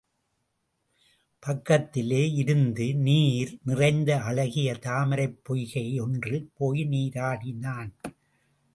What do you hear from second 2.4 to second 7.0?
இருந்த நீர் நிறைந்த அழகிய தாமரைப் பொய்கை யொன்றில் போய்